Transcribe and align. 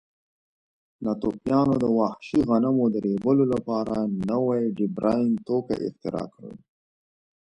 ناتوفیانو 1.03 1.75
د 1.83 1.85
وحشي 1.97 2.39
غنمو 2.49 2.85
د 2.93 2.95
ریبلو 3.07 3.45
لپاره 3.53 3.95
نوي 4.29 4.61
ډبرین 4.77 5.31
توکي 5.47 5.77
اختراع 5.87 6.27
کړل. 6.33 6.55